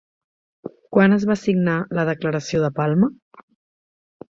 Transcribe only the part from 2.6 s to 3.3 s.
de Palma?